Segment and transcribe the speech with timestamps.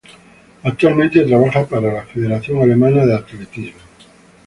[0.63, 3.81] Actualmente trabaja para la Federación Alemana de Atletismo.